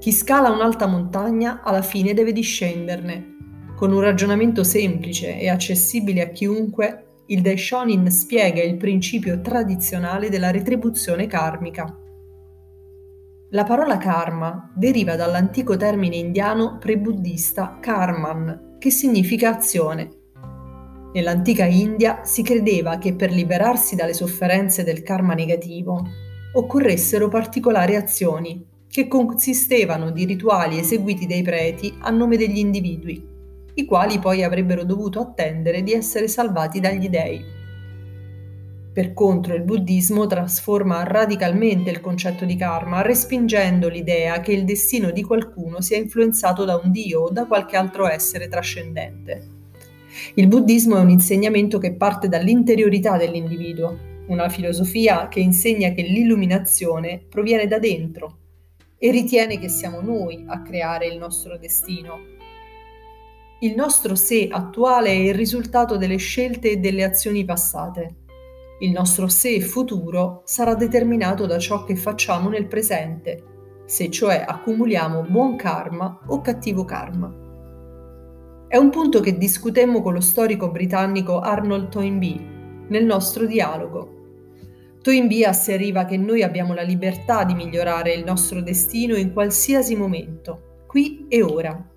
Chi 0.00 0.10
scala 0.10 0.50
un'alta 0.50 0.86
montagna 0.86 1.62
alla 1.62 1.82
fine 1.82 2.12
deve 2.12 2.32
discenderne 2.32 3.31
con 3.82 3.90
un 3.90 3.98
ragionamento 3.98 4.62
semplice 4.62 5.40
e 5.40 5.48
accessibile 5.48 6.22
a 6.22 6.28
chiunque, 6.28 7.16
il 7.26 7.40
Daishonin 7.42 8.08
spiega 8.12 8.62
il 8.62 8.76
principio 8.76 9.40
tradizionale 9.40 10.28
della 10.28 10.52
retribuzione 10.52 11.26
karmica. 11.26 11.92
La 13.50 13.64
parola 13.64 13.96
karma 13.96 14.72
deriva 14.72 15.16
dall'antico 15.16 15.76
termine 15.76 16.14
indiano 16.14 16.78
pre-buddista 16.78 17.78
karman, 17.80 18.76
che 18.78 18.90
significa 18.90 19.56
azione. 19.56 20.10
Nell'antica 21.12 21.64
India 21.64 22.20
si 22.22 22.44
credeva 22.44 22.98
che 22.98 23.14
per 23.14 23.32
liberarsi 23.32 23.96
dalle 23.96 24.14
sofferenze 24.14 24.84
del 24.84 25.02
karma 25.02 25.34
negativo 25.34 26.06
occorressero 26.52 27.26
particolari 27.26 27.96
azioni, 27.96 28.64
che 28.88 29.08
consistevano 29.08 30.12
di 30.12 30.24
rituali 30.24 30.78
eseguiti 30.78 31.26
dai 31.26 31.42
preti 31.42 31.92
a 31.98 32.10
nome 32.10 32.36
degli 32.36 32.58
individui 32.58 33.30
i 33.74 33.84
quali 33.84 34.18
poi 34.18 34.42
avrebbero 34.42 34.84
dovuto 34.84 35.20
attendere 35.20 35.82
di 35.82 35.92
essere 35.92 36.28
salvati 36.28 36.80
dagli 36.80 37.08
dei. 37.08 37.60
Per 38.92 39.14
contro, 39.14 39.54
il 39.54 39.62
buddismo 39.62 40.26
trasforma 40.26 41.02
radicalmente 41.02 41.88
il 41.88 42.02
concetto 42.02 42.44
di 42.44 42.56
karma, 42.56 43.00
respingendo 43.00 43.88
l'idea 43.88 44.40
che 44.40 44.52
il 44.52 44.64
destino 44.64 45.10
di 45.10 45.22
qualcuno 45.22 45.80
sia 45.80 45.96
influenzato 45.96 46.66
da 46.66 46.76
un 46.76 46.90
dio 46.90 47.22
o 47.22 47.30
da 47.30 47.46
qualche 47.46 47.76
altro 47.76 48.06
essere 48.06 48.48
trascendente. 48.48 49.48
Il 50.34 50.46
buddismo 50.46 50.98
è 50.98 51.00
un 51.00 51.08
insegnamento 51.08 51.78
che 51.78 51.94
parte 51.94 52.28
dall'interiorità 52.28 53.16
dell'individuo, 53.16 54.10
una 54.26 54.50
filosofia 54.50 55.28
che 55.28 55.40
insegna 55.40 55.92
che 55.92 56.02
l'illuminazione 56.02 57.24
proviene 57.26 57.66
da 57.66 57.78
dentro 57.78 58.36
e 58.98 59.10
ritiene 59.10 59.58
che 59.58 59.68
siamo 59.68 60.00
noi 60.00 60.44
a 60.46 60.60
creare 60.60 61.06
il 61.06 61.16
nostro 61.16 61.56
destino, 61.56 62.20
il 63.62 63.76
nostro 63.76 64.16
sé 64.16 64.48
attuale 64.50 65.10
è 65.10 65.12
il 65.12 65.34
risultato 65.34 65.96
delle 65.96 66.16
scelte 66.16 66.72
e 66.72 66.76
delle 66.78 67.04
azioni 67.04 67.44
passate. 67.44 68.16
Il 68.80 68.90
nostro 68.90 69.28
sé 69.28 69.60
futuro 69.60 70.42
sarà 70.44 70.74
determinato 70.74 71.46
da 71.46 71.60
ciò 71.60 71.84
che 71.84 71.94
facciamo 71.94 72.48
nel 72.48 72.66
presente, 72.66 73.84
se 73.86 74.10
cioè 74.10 74.44
accumuliamo 74.44 75.22
buon 75.22 75.54
karma 75.54 76.22
o 76.26 76.40
cattivo 76.40 76.84
karma. 76.84 77.32
È 78.66 78.76
un 78.76 78.90
punto 78.90 79.20
che 79.20 79.38
discutemmo 79.38 80.02
con 80.02 80.14
lo 80.14 80.20
storico 80.20 80.68
britannico 80.68 81.38
Arnold 81.38 81.88
Toynbee 81.88 82.84
nel 82.88 83.04
nostro 83.04 83.46
dialogo. 83.46 84.96
Toynbee 85.02 85.46
asseriva 85.46 86.04
che 86.04 86.16
noi 86.16 86.42
abbiamo 86.42 86.74
la 86.74 86.82
libertà 86.82 87.44
di 87.44 87.54
migliorare 87.54 88.12
il 88.12 88.24
nostro 88.24 88.60
destino 88.60 89.14
in 89.14 89.32
qualsiasi 89.32 89.94
momento, 89.94 90.82
qui 90.88 91.26
e 91.28 91.42
ora. 91.42 91.90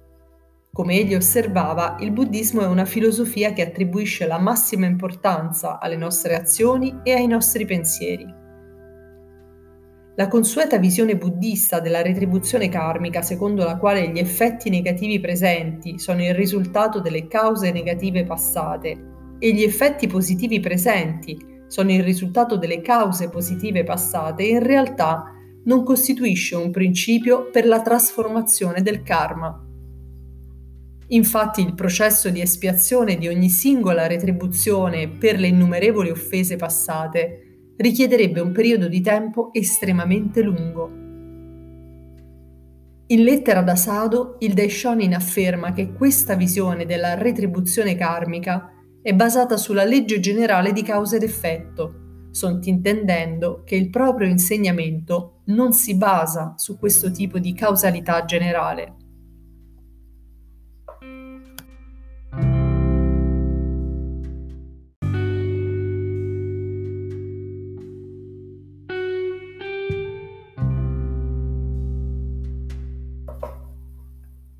Come 0.76 0.96
egli 0.96 1.16
osservava, 1.16 1.96
il 2.02 2.12
buddismo 2.12 2.60
è 2.60 2.68
una 2.68 2.84
filosofia 2.84 3.54
che 3.54 3.62
attribuisce 3.62 4.28
la 4.28 4.40
massima 4.40 4.86
importanza 4.86 5.80
alle 5.80 5.96
nostre 5.96 6.36
azioni 6.36 7.00
e 7.02 7.14
ai 7.14 7.28
nostri 7.28 7.66
pensieri. 7.66 8.26
La 10.18 10.28
consueta 10.28 10.78
visione 10.78 11.16
buddista 11.16 11.80
della 11.80 12.02
retribuzione 12.02 12.68
karmica, 12.68 13.22
secondo 13.22 13.64
la 13.64 13.78
quale 13.78 14.10
gli 14.10 14.20
effetti 14.20 14.70
negativi 14.70 15.22
presenti 15.22 15.98
sono 15.98 16.22
il 16.22 16.36
risultato 16.36 17.00
delle 17.00 17.28
cause 17.28 17.72
negative 17.72 18.26
passate 18.26 19.38
e 19.40 19.54
gli 19.54 19.64
effetti 19.64 20.08
positivi 20.08 20.60
presenti 20.60 21.38
sono 21.68 21.94
il 21.94 22.04
risultato 22.04 22.58
delle 22.58 22.82
cause 22.82 23.30
positive 23.30 23.86
passate, 23.86 24.44
in 24.44 24.62
realtà 24.62 25.24
non 25.64 25.86
costituisce 25.86 26.58
un 26.58 26.70
principio 26.70 27.50
per 27.50 27.66
la 27.66 27.82
trasformazione 27.82 28.82
del 28.82 29.04
karma. 29.04 29.65
Infatti 31.10 31.62
il 31.62 31.76
processo 31.76 32.30
di 32.30 32.42
espiazione 32.42 33.18
di 33.18 33.28
ogni 33.28 33.50
singola 33.50 34.08
retribuzione 34.08 35.08
per 35.08 35.40
le 35.40 35.48
innumerevoli 35.48 36.10
offese 36.10 36.56
passate 36.56 37.74
richiederebbe 37.78 38.40
un 38.40 38.52
periodo 38.52 38.88
di 38.88 39.02
tempo 39.02 39.54
estremamente 39.54 40.42
lungo. 40.42 41.04
In 43.08 43.24
lettera 43.24 43.62
da 43.62 43.76
Sado, 43.76 44.38
il 44.40 44.54
Daishonin 44.54 45.14
afferma 45.14 45.74
che 45.74 45.94
questa 45.94 46.34
visione 46.34 46.88
della 46.88 47.14
retribuzione 47.14 47.96
karmica 47.96 48.72
è 49.00 49.14
basata 49.14 49.58
sulla 49.58 49.84
legge 49.84 50.20
generale 50.20 50.74
di 50.74 50.82
causa 50.82 51.18
ed 51.18 51.22
effetto, 51.22 52.30
sottintendendo 52.32 53.62
che 53.64 53.76
il 53.76 53.92
proprio 53.92 54.28
insegnamento 54.28 55.42
non 55.46 55.72
si 55.72 55.96
basa 55.96 56.56
su 56.58 56.80
questo 56.80 57.12
tipo 57.12 57.38
di 57.38 57.54
causalità 57.54 58.26
generale. 58.26 59.05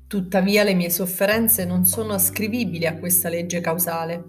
Tuttavia 0.08 0.62
le 0.62 0.74
mie 0.74 0.88
sofferenze 0.88 1.64
non 1.64 1.84
sono 1.84 2.12
ascrivibili 2.12 2.86
a 2.86 2.96
questa 2.96 3.28
legge 3.28 3.60
causale. 3.60 4.22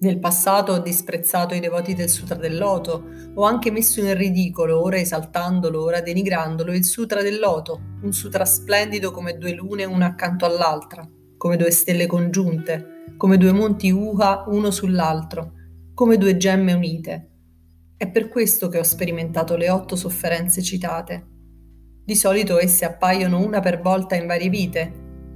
Nel 0.00 0.18
passato 0.18 0.72
ho 0.72 0.78
disprezzato 0.80 1.54
i 1.54 1.60
devoti 1.60 1.94
del 1.94 2.08
Sutra 2.08 2.34
del 2.34 2.58
Loto, 2.58 3.04
ho 3.34 3.44
anche 3.44 3.70
messo 3.70 4.00
in 4.00 4.16
ridicolo, 4.16 4.82
ora 4.82 4.98
esaltandolo, 4.98 5.80
ora 5.80 6.00
denigrandolo, 6.00 6.72
il 6.72 6.84
Sutra 6.84 7.22
del 7.22 7.38
Loto, 7.38 7.80
un 8.02 8.12
sutra 8.12 8.44
splendido 8.44 9.12
come 9.12 9.38
due 9.38 9.52
lune 9.52 9.84
una 9.84 10.06
accanto 10.06 10.44
all'altra, 10.44 11.08
come 11.36 11.56
due 11.56 11.70
stelle 11.70 12.06
congiunte, 12.06 13.04
come 13.16 13.38
due 13.38 13.52
monti 13.52 13.92
Uha 13.92 14.46
uno 14.48 14.72
sull'altro, 14.72 15.52
come 15.94 16.18
due 16.18 16.36
gemme 16.36 16.72
unite. 16.72 17.30
È 17.96 18.10
per 18.10 18.28
questo 18.28 18.68
che 18.68 18.80
ho 18.80 18.82
sperimentato 18.82 19.54
le 19.54 19.70
otto 19.70 19.94
sofferenze 19.94 20.62
citate. 20.62 21.35
Di 22.06 22.14
solito 22.14 22.60
esse 22.60 22.84
appaiono 22.84 23.44
una 23.44 23.58
per 23.58 23.80
volta 23.80 24.14
in 24.14 24.28
varie 24.28 24.48
vite, 24.48 24.92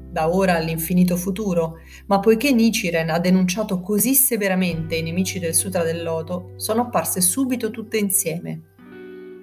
da 0.09 0.33
ora 0.33 0.55
all'infinito 0.55 1.17
futuro, 1.17 1.79
ma 2.07 2.21
poiché 2.21 2.53
Nichiren 2.53 3.11
ha 3.11 3.19
denunciato 3.19 3.81
così 3.81 4.15
severamente 4.15 4.95
i 4.95 5.03
nemici 5.03 5.41
del 5.41 5.57
Sutra 5.57 5.83
del 5.83 6.05
Loto, 6.05 6.53
sono 6.55 6.83
apparse 6.83 7.21
subito 7.21 7.73
tutte 7.73 7.99
insieme. 7.99 8.61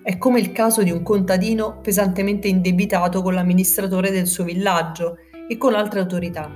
È 0.03 0.17
come 0.17 0.39
il 0.39 0.53
caso 0.53 0.83
di 0.83 0.91
un 0.91 1.03
contadino 1.03 1.81
pesantemente 1.81 2.47
indebitato 2.47 3.21
con 3.21 3.33
l'amministratore 3.33 4.09
del 4.09 4.25
suo 4.25 4.45
villaggio 4.45 5.17
e 5.49 5.57
con 5.57 5.75
altre 5.75 5.99
autorità. 5.99 6.49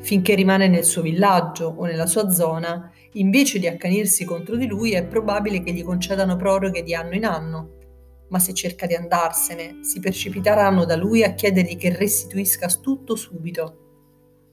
Finché 0.00 0.34
rimane 0.34 0.66
nel 0.66 0.82
suo 0.82 1.02
villaggio 1.02 1.76
o 1.78 1.84
nella 1.84 2.06
sua 2.06 2.28
zona, 2.28 2.90
invece 3.12 3.60
di 3.60 3.68
accanirsi 3.68 4.24
contro 4.24 4.56
di 4.56 4.66
lui, 4.66 4.94
è 4.94 5.04
probabile 5.04 5.62
che 5.62 5.72
gli 5.72 5.84
concedano 5.84 6.34
proroghe 6.34 6.82
di 6.82 6.92
anno 6.92 7.14
in 7.14 7.24
anno, 7.24 7.80
ma 8.32 8.38
se 8.38 8.54
cerca 8.54 8.86
di 8.86 8.94
andarsene, 8.94 9.80
si 9.82 10.00
precipiteranno 10.00 10.86
da 10.86 10.96
lui 10.96 11.22
a 11.22 11.34
chiedergli 11.34 11.76
che 11.76 11.94
restituisca 11.94 12.66
tutto 12.80 13.14
subito. 13.14 13.76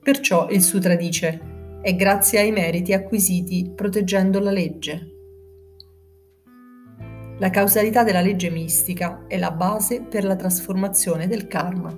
Perciò 0.04 0.50
il 0.50 0.62
sutra 0.62 0.96
dice, 0.96 1.80
è 1.82 1.96
grazie 1.96 2.40
ai 2.40 2.52
meriti 2.52 2.92
acquisiti 2.92 3.72
proteggendo 3.74 4.40
la 4.40 4.52
legge. 4.52 5.14
La 7.38 7.50
causalità 7.50 8.04
della 8.04 8.20
legge 8.20 8.50
mistica 8.50 9.24
è 9.28 9.38
la 9.38 9.52
base 9.52 10.02
per 10.02 10.26
la 10.26 10.36
trasformazione 10.36 11.26
del 11.28 11.48
karma. 11.48 11.98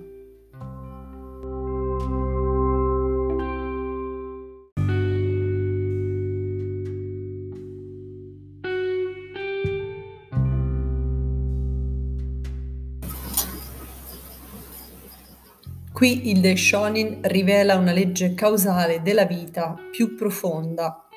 Qui 16.02 16.32
il 16.32 16.40
Daishonin 16.40 17.20
rivela 17.22 17.76
una 17.76 17.92
legge 17.92 18.34
causale 18.34 19.04
della 19.04 19.26
vita 19.26 19.76
più 19.92 20.16
profonda. 20.16 21.08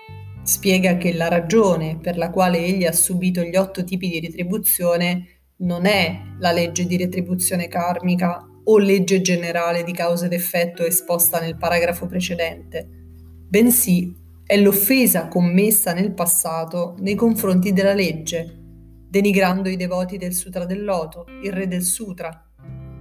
Spiega 0.43 0.99
che 0.99 1.15
la 1.15 1.29
ragione 1.29 1.99
per 1.99 2.19
la 2.19 2.29
quale 2.29 2.59
egli 2.59 2.85
ha 2.85 2.93
subito 2.93 3.41
gli 3.41 3.57
otto 3.57 3.83
tipi 3.83 4.11
di 4.11 4.21
retribuzione 4.21 5.25
non 5.61 5.87
è 5.87 6.21
la 6.39 6.53
legge 6.53 6.85
di 6.85 6.99
retribuzione 6.99 7.67
karmica 7.67 8.47
o 8.65 8.77
legge 8.77 9.23
generale 9.23 9.85
di 9.85 9.93
causa 9.93 10.27
ed 10.27 10.35
effetto 10.35 10.85
esposta 10.85 11.41
nel 11.41 11.57
paragrafo 11.57 12.05
precedente, 12.05 12.87
bensì 13.49 14.15
è 14.45 14.59
l'offesa 14.59 15.29
commessa 15.29 15.95
nel 15.95 16.13
passato 16.13 16.95
nei 16.99 17.15
confronti 17.15 17.73
della 17.73 17.95
legge, 17.95 18.55
denigrando 19.09 19.71
i 19.71 19.77
devoti 19.77 20.19
del 20.19 20.35
Sutra 20.35 20.67
del 20.67 20.85
Loto, 20.85 21.25
il 21.43 21.53
re 21.55 21.69
del 21.69 21.85
Sutra, 21.85 22.44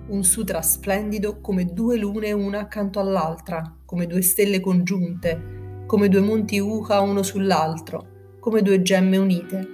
un 0.08 0.24
sutra 0.24 0.62
splendido 0.62 1.40
come 1.40 1.66
due 1.66 1.98
lune 1.98 2.32
una 2.32 2.60
accanto 2.60 3.00
all'altra, 3.00 3.76
come 3.86 4.06
due 4.06 4.22
stelle 4.22 4.60
congiunte, 4.60 5.84
come 5.86 6.10
due 6.10 6.22
monti 6.22 6.60
Uha 6.60 7.00
uno 7.00 7.24
sull'altro, 7.24 8.08
come 8.40 8.62
due 8.62 8.82
gemme 8.82 9.18
unite. 9.18 9.68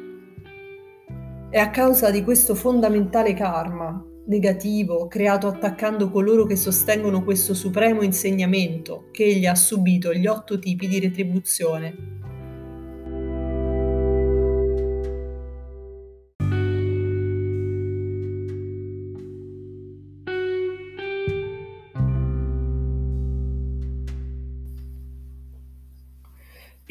È 1.49 1.58
a 1.58 1.69
causa 1.71 2.12
di 2.12 2.23
questo 2.23 2.54
fondamentale 2.54 3.34
karma 3.34 4.04
negativo 4.27 5.08
creato 5.08 5.47
attaccando 5.47 6.12
coloro 6.12 6.45
che 6.45 6.56
sostengono 6.56 7.23
questo 7.23 7.56
supremo 7.56 8.04
insegnamento 8.04 9.08
che 9.12 9.23
egli 9.25 9.47
ha 9.47 9.56
subito 9.56 10.13
gli 10.13 10.27
otto 10.27 10.60
tipi 10.60 10.88
di 10.88 10.99
retribuzione 10.99 12.18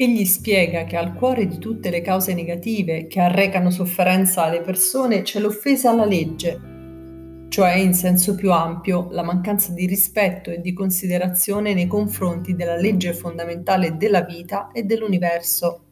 Egli 0.01 0.23
spiega 0.23 0.85
che 0.85 0.95
al 0.95 1.13
cuore 1.13 1.45
di 1.45 1.57
tutte 1.57 1.89
le 1.89 1.99
cause 1.99 2.33
negative 2.33 3.07
che 3.07 3.19
arrecano 3.19 3.69
sofferenza 3.69 4.43
alle 4.43 4.61
persone 4.61 5.23
c'è 5.23 5.41
l'offesa 5.41 5.89
alla 5.89 6.05
legge, 6.05 7.47
cioè 7.49 7.73
in 7.73 7.93
senso 7.93 8.33
più 8.33 8.53
ampio 8.53 9.09
la 9.11 9.23
mancanza 9.23 9.73
di 9.73 9.85
rispetto 9.85 10.51
e 10.51 10.61
di 10.61 10.71
considerazione 10.71 11.73
nei 11.73 11.87
confronti 11.87 12.55
della 12.55 12.77
legge 12.77 13.11
fondamentale 13.11 13.97
della 13.97 14.21
vita 14.21 14.71
e 14.71 14.83
dell'universo. 14.83 15.88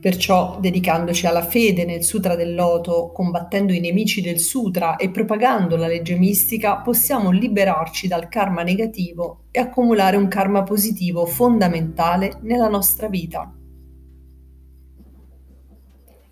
Perciò, 0.00 0.58
dedicandoci 0.60 1.26
alla 1.26 1.42
fede 1.42 1.84
nel 1.84 2.02
Sutra 2.02 2.34
del 2.34 2.54
Loto, 2.54 3.12
combattendo 3.12 3.72
i 3.72 3.80
nemici 3.80 4.20
del 4.20 4.38
Sutra 4.40 4.96
e 4.96 5.10
propagando 5.10 5.76
la 5.76 5.86
legge 5.86 6.16
mistica, 6.16 6.78
possiamo 6.78 7.30
liberarci 7.30 8.08
dal 8.08 8.28
karma 8.28 8.62
negativo 8.62 9.44
e 9.50 9.60
accumulare 9.60 10.16
un 10.16 10.26
karma 10.28 10.64
positivo 10.64 11.24
fondamentale 11.24 12.38
nella 12.42 12.68
nostra 12.68 13.08
vita. 13.08 13.54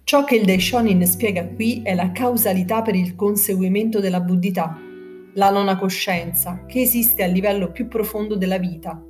Ciò 0.02 0.24
che 0.24 0.34
il 0.34 0.44
Daishonin 0.44 1.06
spiega 1.06 1.46
qui 1.46 1.82
è 1.84 1.94
la 1.94 2.10
causalità 2.10 2.82
per 2.82 2.96
il 2.96 3.14
conseguimento 3.14 4.00
della 4.00 4.20
buddhità, 4.20 4.76
la 5.34 5.50
nona 5.50 5.76
coscienza 5.76 6.64
che 6.66 6.80
esiste 6.80 7.22
a 7.22 7.26
livello 7.26 7.70
più 7.70 7.86
profondo 7.86 8.34
della 8.34 8.58
vita 8.58 9.00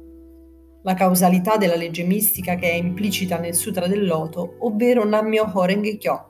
la 0.83 0.95
causalità 0.95 1.57
della 1.57 1.77
legge 1.77 2.05
mistica 2.05 2.55
che 2.55 2.71
è 2.71 2.75
implicita 2.75 3.39
nel 3.39 3.55
Sutra 3.55 3.87
del 3.87 4.07
Loto, 4.07 4.57
ovvero 4.61 5.05
Nammyo 5.05 5.51
Horenge 5.53 5.97
Kyo. 5.99 6.25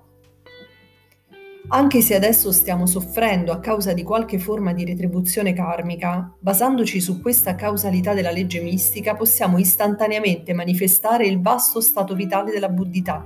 Anche 1.72 2.00
se 2.00 2.16
adesso 2.16 2.50
stiamo 2.50 2.84
soffrendo 2.86 3.52
a 3.52 3.60
causa 3.60 3.92
di 3.92 4.02
qualche 4.02 4.40
forma 4.40 4.72
di 4.72 4.84
retribuzione 4.84 5.52
karmica, 5.52 6.34
basandoci 6.40 7.00
su 7.00 7.20
questa 7.20 7.54
causalità 7.54 8.12
della 8.12 8.32
legge 8.32 8.60
mistica 8.60 9.14
possiamo 9.14 9.56
istantaneamente 9.56 10.52
manifestare 10.52 11.26
il 11.26 11.40
vasto 11.40 11.80
stato 11.80 12.16
vitale 12.16 12.50
della 12.50 12.68
buddhità. 12.68 13.24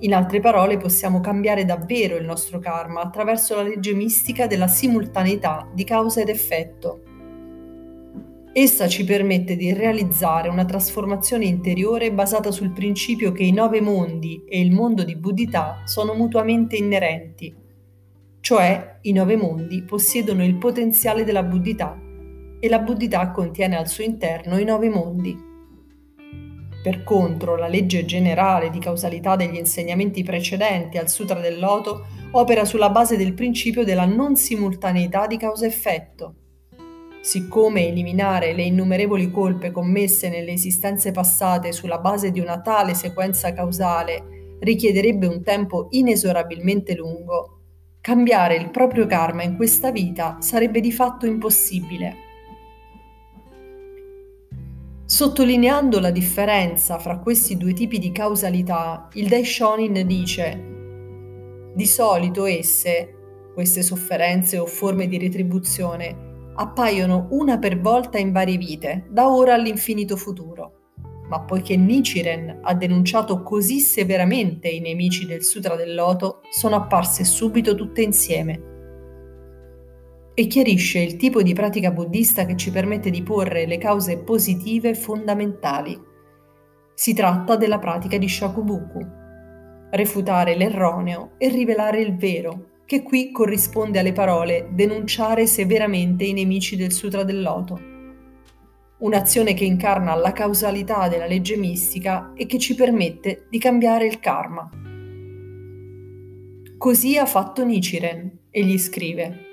In 0.00 0.14
altre 0.14 0.40
parole, 0.40 0.76
possiamo 0.76 1.20
cambiare 1.20 1.64
davvero 1.64 2.16
il 2.16 2.24
nostro 2.26 2.58
karma 2.58 3.00
attraverso 3.00 3.54
la 3.54 3.62
legge 3.62 3.94
mistica 3.94 4.46
della 4.46 4.66
simultaneità 4.66 5.66
di 5.72 5.84
causa 5.84 6.20
ed 6.20 6.28
effetto, 6.28 7.04
Essa 8.54 8.86
ci 8.86 9.04
permette 9.04 9.56
di 9.56 9.72
realizzare 9.72 10.50
una 10.50 10.66
trasformazione 10.66 11.46
interiore 11.46 12.12
basata 12.12 12.50
sul 12.50 12.70
principio 12.70 13.32
che 13.32 13.44
i 13.44 13.50
nove 13.50 13.80
mondi 13.80 14.44
e 14.46 14.60
il 14.60 14.72
mondo 14.72 15.04
di 15.04 15.16
Buddhità 15.16 15.80
sono 15.86 16.12
mutuamente 16.12 16.76
inerenti, 16.76 17.54
cioè 18.40 18.98
i 19.00 19.12
nove 19.12 19.36
mondi 19.36 19.82
possiedono 19.84 20.44
il 20.44 20.56
potenziale 20.56 21.24
della 21.24 21.42
Buddhità 21.42 21.98
e 22.60 22.68
la 22.68 22.80
Buddhità 22.80 23.30
contiene 23.30 23.78
al 23.78 23.88
suo 23.88 24.04
interno 24.04 24.58
i 24.58 24.64
nove 24.64 24.90
mondi. 24.90 25.34
Per 26.82 27.04
contro, 27.04 27.56
la 27.56 27.68
legge 27.68 28.04
generale 28.04 28.68
di 28.68 28.80
causalità 28.80 29.34
degli 29.34 29.56
insegnamenti 29.56 30.22
precedenti 30.22 30.98
al 30.98 31.08
Sutra 31.08 31.40
del 31.40 31.58
Loto 31.58 32.04
opera 32.32 32.66
sulla 32.66 32.90
base 32.90 33.16
del 33.16 33.32
principio 33.32 33.82
della 33.82 34.04
non 34.04 34.36
simultaneità 34.36 35.26
di 35.26 35.38
causa-effetto 35.38 36.34
Siccome 37.22 37.86
eliminare 37.86 38.52
le 38.52 38.64
innumerevoli 38.64 39.30
colpe 39.30 39.70
commesse 39.70 40.28
nelle 40.28 40.50
esistenze 40.50 41.12
passate 41.12 41.70
sulla 41.70 41.98
base 41.98 42.32
di 42.32 42.40
una 42.40 42.60
tale 42.60 42.94
sequenza 42.94 43.52
causale 43.52 44.56
richiederebbe 44.58 45.28
un 45.28 45.40
tempo 45.44 45.86
inesorabilmente 45.90 46.96
lungo, 46.96 47.60
cambiare 48.00 48.56
il 48.56 48.70
proprio 48.70 49.06
karma 49.06 49.44
in 49.44 49.54
questa 49.54 49.92
vita 49.92 50.38
sarebbe 50.40 50.80
di 50.80 50.90
fatto 50.90 51.24
impossibile. 51.24 52.16
Sottolineando 55.04 56.00
la 56.00 56.10
differenza 56.10 56.98
fra 56.98 57.20
questi 57.20 57.56
due 57.56 57.72
tipi 57.72 58.00
di 58.00 58.10
causalità, 58.10 59.08
il 59.12 59.28
Daishonin 59.28 60.04
dice 60.04 60.70
di 61.72 61.86
solito 61.86 62.46
esse, 62.46 63.14
queste 63.54 63.82
sofferenze 63.82 64.58
o 64.58 64.66
forme 64.66 65.06
di 65.06 65.18
retribuzione, 65.18 66.30
appaiono 66.54 67.28
una 67.30 67.58
per 67.58 67.80
volta 67.80 68.18
in 68.18 68.32
varie 68.32 68.56
vite, 68.56 69.06
da 69.10 69.28
ora 69.28 69.54
all'infinito 69.54 70.16
futuro. 70.16 70.72
Ma 71.28 71.40
poiché 71.40 71.76
Nichiren 71.76 72.58
ha 72.62 72.74
denunciato 72.74 73.42
così 73.42 73.80
severamente 73.80 74.68
i 74.68 74.80
nemici 74.80 75.26
del 75.26 75.42
Sutra 75.42 75.76
del 75.76 75.94
Loto, 75.94 76.40
sono 76.50 76.76
apparse 76.76 77.24
subito 77.24 77.74
tutte 77.74 78.02
insieme. 78.02 78.70
e 80.34 80.46
chiarisce 80.46 80.98
il 80.98 81.16
tipo 81.16 81.42
di 81.42 81.52
pratica 81.52 81.90
buddista 81.90 82.46
che 82.46 82.56
ci 82.56 82.70
permette 82.70 83.10
di 83.10 83.22
porre 83.22 83.66
le 83.66 83.78
cause 83.78 84.18
positive 84.18 84.94
fondamentali. 84.94 86.00
Si 86.94 87.12
tratta 87.12 87.56
della 87.56 87.78
pratica 87.78 88.16
di 88.16 88.28
Shakubuku, 88.28 89.06
refutare 89.90 90.56
l'erroneo 90.56 91.32
e 91.36 91.48
rivelare 91.48 92.00
il 92.00 92.16
vero, 92.16 92.70
che 92.92 93.02
qui 93.02 93.32
corrisponde 93.32 94.00
alle 94.00 94.12
parole 94.12 94.68
denunciare 94.70 95.46
severamente 95.46 96.24
i 96.24 96.34
nemici 96.34 96.76
del 96.76 96.92
Sutra 96.92 97.24
del 97.24 97.40
Loto. 97.40 97.80
Un'azione 98.98 99.54
che 99.54 99.64
incarna 99.64 100.14
la 100.14 100.32
causalità 100.32 101.08
della 101.08 101.24
legge 101.24 101.56
mistica 101.56 102.34
e 102.34 102.44
che 102.44 102.58
ci 102.58 102.74
permette 102.74 103.46
di 103.48 103.58
cambiare 103.58 104.04
il 104.04 104.20
karma. 104.20 104.68
Così 106.76 107.16
ha 107.16 107.24
fatto 107.24 107.64
Nichiren, 107.64 108.30
egli 108.50 108.76
scrive. 108.76 109.51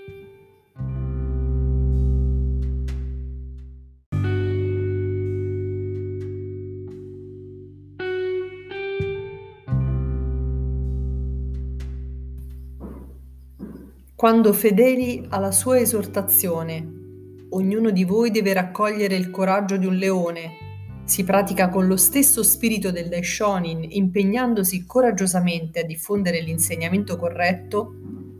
Quando 14.19 14.51
fedeli 14.51 15.25
alla 15.29 15.53
sua 15.53 15.79
esortazione, 15.79 16.85
ognuno 17.51 17.89
di 17.89 18.03
voi 18.03 18.31
deve 18.31 18.51
raccogliere 18.51 19.15
il 19.15 19.29
coraggio 19.29 19.77
di 19.77 19.85
un 19.85 19.95
leone, 19.95 20.49
si 21.05 21.23
pratica 21.23 21.69
con 21.69 21.87
lo 21.87 21.95
stesso 21.95 22.43
spirito 22.43 22.91
del 22.91 23.07
Daishonin, 23.07 23.81
impegnandosi 23.87 24.85
coraggiosamente 24.85 25.79
a 25.79 25.85
diffondere 25.85 26.41
l'insegnamento 26.41 27.15
corretto, 27.15 27.93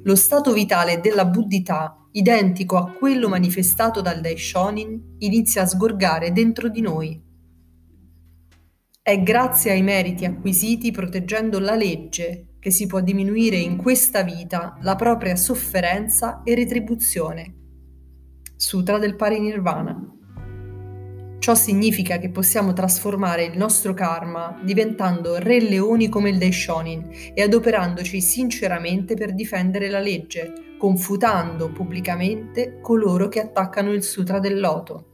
lo 0.04 0.16
stato 0.18 0.52
vitale 0.52 1.00
della 1.00 1.24
buddhità, 1.24 2.06
identico 2.12 2.76
a 2.76 2.92
quello 2.92 3.30
manifestato 3.30 4.02
dal 4.02 4.20
Daishonin, 4.20 5.16
inizia 5.20 5.62
a 5.62 5.66
sgorgare 5.66 6.34
dentro 6.34 6.68
di 6.68 6.82
noi. 6.82 7.24
È 9.02 9.24
grazie 9.24 9.72
ai 9.72 9.82
meriti 9.82 10.26
acquisiti 10.26 10.92
proteggendo 10.92 11.58
la 11.58 11.76
legge 11.76 12.49
che 12.60 12.72
si 12.72 12.86
può 12.88 13.00
diminuire 13.00 13.56
in 13.56 13.78
questa 13.78 14.22
vita 14.22 14.78
la 14.82 14.96
propria 14.96 15.36
sofferenza 15.36 16.42
e 16.44 16.56
retribuzione. 16.56 17.54
Sutra 18.56 18.98
del 18.98 19.16
Parinirvana. 19.16 20.16
Ciò 21.40 21.56
significa 21.56 22.18
che 22.18 22.30
possiamo 22.30 22.74
trasformare 22.74 23.46
il 23.46 23.58
nostro 23.58 23.94
karma 23.94 24.60
diventando 24.62 25.38
re 25.38 25.62
leoni 25.62 26.10
come 26.10 26.30
il 26.30 26.38
Daishonin 26.38 27.10
e 27.34 27.42
adoperandoci 27.42 28.20
sinceramente 28.20 29.16
per 29.16 29.34
difendere 29.34 29.90
la 29.90 30.00
legge, 30.00 30.76
confutando 30.78 31.72
pubblicamente 31.72 32.80
coloro 32.82 33.30
che 33.30 33.40
attaccano 33.40 33.94
il 33.94 34.04
Sutra 34.04 34.40
del 34.40 34.60
Loto. 34.60 35.06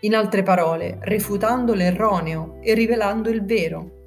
In 0.00 0.14
altre 0.14 0.44
parole, 0.44 0.98
refutando 1.00 1.74
l'erroneo 1.74 2.58
e 2.62 2.74
rivelando 2.74 3.28
il 3.28 3.44
vero. 3.44 4.03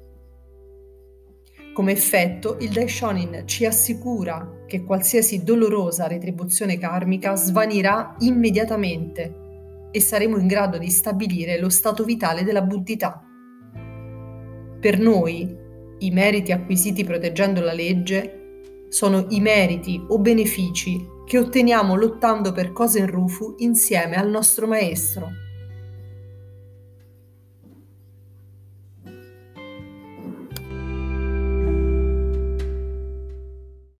Come 1.78 1.92
effetto, 1.92 2.56
il 2.58 2.70
Daishonin 2.70 3.42
ci 3.44 3.64
assicura 3.64 4.64
che 4.66 4.82
qualsiasi 4.82 5.44
dolorosa 5.44 6.08
retribuzione 6.08 6.76
karmica 6.76 7.36
svanirà 7.36 8.16
immediatamente 8.18 9.88
e 9.92 10.00
saremo 10.00 10.38
in 10.38 10.48
grado 10.48 10.76
di 10.76 10.90
stabilire 10.90 11.56
lo 11.60 11.68
stato 11.68 12.02
vitale 12.02 12.42
della 12.42 12.62
buddhità. 12.62 13.24
Per 14.80 14.98
noi, 14.98 15.56
i 15.98 16.10
meriti 16.10 16.50
acquisiti 16.50 17.04
proteggendo 17.04 17.60
la 17.60 17.72
legge 17.72 18.62
sono 18.88 19.26
i 19.28 19.38
meriti 19.38 20.04
o 20.08 20.18
benefici 20.18 21.00
che 21.26 21.38
otteniamo 21.38 21.94
lottando 21.94 22.50
per 22.50 22.72
Kosen 22.72 23.06
Rufu 23.06 23.54
insieme 23.58 24.16
al 24.16 24.28
nostro 24.28 24.66
maestro. 24.66 25.28